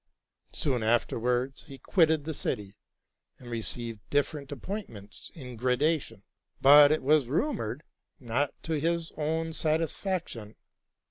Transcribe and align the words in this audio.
Soon 0.55 0.81
afterwards 0.81 1.65
he 1.65 1.77
quitted 1.77 2.23
the 2.23 2.33
city, 2.33 2.75
and 3.37 3.51
received 3.51 3.99
different 4.09 4.51
appointments 4.51 5.29
in 5.35 5.55
gradation, 5.55 6.23
but, 6.59 6.91
it 6.91 7.03
was 7.03 7.27
rumored, 7.27 7.83
not 8.19 8.51
to 8.63 8.79
his 8.79 9.11
own 9.15 9.53
satisfaction. 9.53 10.55